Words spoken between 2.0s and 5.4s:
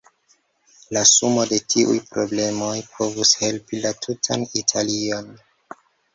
problemoj povus helpi la tutan Italion.